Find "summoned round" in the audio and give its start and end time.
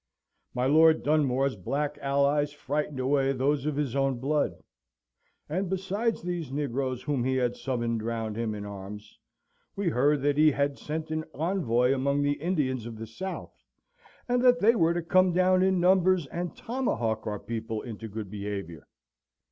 7.55-8.35